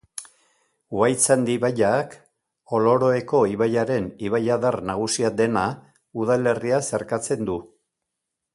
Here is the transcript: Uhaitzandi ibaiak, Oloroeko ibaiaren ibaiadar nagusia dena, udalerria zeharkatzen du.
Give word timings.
Uhaitzandi 0.99 1.57
ibaiak, 1.59 2.15
Oloroeko 2.77 3.41
ibaiaren 3.57 4.07
ibaiadar 4.29 4.79
nagusia 4.91 5.31
dena, 5.43 5.67
udalerria 6.25 6.81
zeharkatzen 6.89 7.47
du. 7.53 7.59